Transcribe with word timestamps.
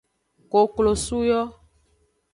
Koklosu 0.51 1.17
yo. 1.29 1.41